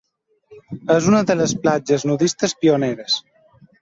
És 0.95 1.09
una 1.11 1.21
de 1.31 1.35
les 1.41 1.53
platges 1.67 2.07
nudistes 2.13 2.57
pioneres. 2.63 3.19